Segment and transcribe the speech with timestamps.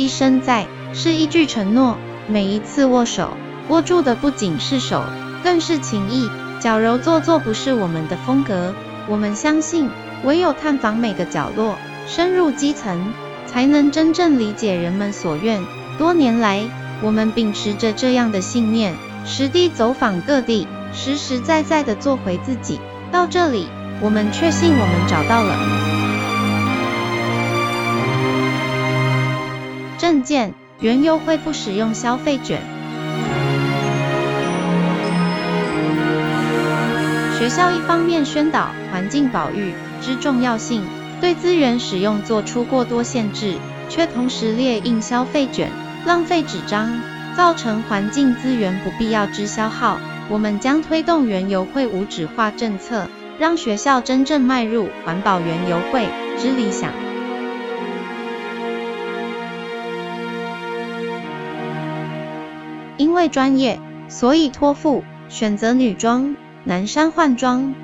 [0.00, 1.98] 一生在，是一句承诺。
[2.26, 3.36] 每一次握手，
[3.68, 5.04] 握住的不仅是手，
[5.44, 6.26] 更是情谊。
[6.58, 8.74] 矫揉做作不是我们的风格，
[9.06, 9.90] 我们相信，
[10.24, 11.76] 唯有探访每个角落，
[12.06, 13.12] 深入基层，
[13.46, 15.62] 才能真正理解人们所愿。
[15.98, 16.62] 多年来，
[17.02, 18.96] 我们秉持着这样的信念，
[19.26, 22.80] 实地走访各地，实实在在的做回自己。
[23.12, 23.66] 到这里，
[24.00, 25.89] 我们确信我们找到了。
[30.10, 30.54] 证件。
[30.80, 32.60] 原优惠不使用消费卷。
[37.38, 40.82] 学校一方面宣导环境保育之重要性，
[41.20, 43.54] 对资源使用做出过多限制，
[43.88, 45.70] 却同时列印消费卷，
[46.04, 47.00] 浪费纸张，
[47.36, 50.00] 造成环境资源不必要之消耗。
[50.28, 53.06] 我们将推动原油会无纸化政策，
[53.38, 56.90] 让学校真正迈入环保原油会之理想。
[63.00, 63.80] 因为专业，
[64.10, 67.74] 所以托付选择女装，南山换装。